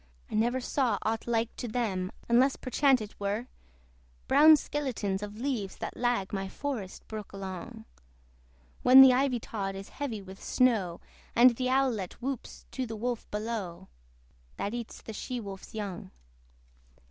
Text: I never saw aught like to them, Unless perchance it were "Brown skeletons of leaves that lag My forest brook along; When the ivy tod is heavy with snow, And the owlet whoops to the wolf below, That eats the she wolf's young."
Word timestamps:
I 0.31 0.33
never 0.33 0.59
saw 0.59 0.97
aught 1.03 1.27
like 1.27 1.55
to 1.57 1.67
them, 1.67 2.11
Unless 2.27 2.55
perchance 2.55 3.01
it 3.01 3.19
were 3.19 3.45
"Brown 4.27 4.55
skeletons 4.57 5.21
of 5.21 5.37
leaves 5.37 5.75
that 5.77 5.95
lag 5.95 6.33
My 6.33 6.47
forest 6.49 7.07
brook 7.07 7.33
along; 7.33 7.85
When 8.81 9.01
the 9.01 9.13
ivy 9.13 9.39
tod 9.39 9.75
is 9.75 9.89
heavy 9.89 10.19
with 10.23 10.43
snow, 10.43 11.01
And 11.35 11.55
the 11.55 11.69
owlet 11.69 12.13
whoops 12.13 12.65
to 12.71 12.87
the 12.87 12.95
wolf 12.95 13.29
below, 13.29 13.89
That 14.57 14.73
eats 14.73 15.03
the 15.03 15.13
she 15.13 15.39
wolf's 15.39 15.75
young." 15.75 16.09